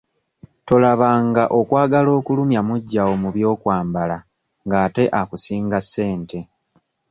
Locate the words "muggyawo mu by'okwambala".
2.67-4.17